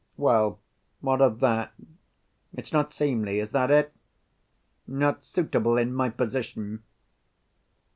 ""Well, 0.17 0.57
what 1.01 1.21
of 1.21 1.41
that? 1.41 1.73
It's 2.55 2.73
not 2.73 2.91
seemly—is 2.91 3.51
that 3.51 3.69
it? 3.69 3.93
Not 4.87 5.23
suitable 5.23 5.77
in 5.77 5.93
my 5.93 6.09
position?" 6.09 6.81